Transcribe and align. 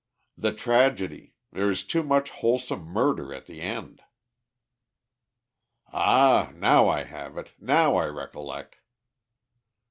"The 0.35 0.51
tragedy. 0.51 1.35
There 1.51 1.69
is 1.69 1.83
too 1.85 2.01
much 2.01 2.31
wholesale 2.31 2.79
murder 2.79 3.35
at 3.35 3.45
the 3.45 3.61
end." 3.61 4.01
"Ah! 5.93 6.51
now 6.55 6.87
I 6.89 7.03
have 7.03 7.37
it! 7.37 7.51
Now 7.59 7.95
I 7.97 8.07
recollect!" 8.07 8.77